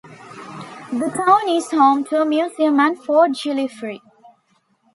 [0.93, 4.01] The town is home to a museum and Fort Jillifree.